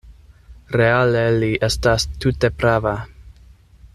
Reale 0.79 1.21
li 1.43 1.51
estas 1.69 2.09
tute 2.25 2.53
prava. 2.63 2.97